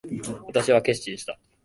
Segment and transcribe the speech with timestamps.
[0.47, 1.37] 私は決心した。